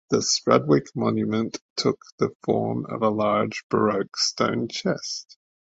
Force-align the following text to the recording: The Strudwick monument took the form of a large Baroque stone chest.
The 0.09 0.23
Strudwick 0.23 0.87
monument 0.95 1.59
took 1.77 2.01
the 2.17 2.31
form 2.43 2.87
of 2.87 3.03
a 3.03 3.09
large 3.09 3.65
Baroque 3.69 4.17
stone 4.17 4.67
chest. 4.67 5.37